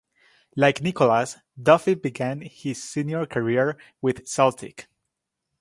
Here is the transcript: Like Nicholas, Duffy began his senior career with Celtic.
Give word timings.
Like 0.55 0.81
Nicholas, 0.81 1.37
Duffy 1.61 1.93
began 1.93 2.41
his 2.41 2.81
senior 2.81 3.27
career 3.27 3.77
with 4.01 4.27
Celtic. 4.27 4.87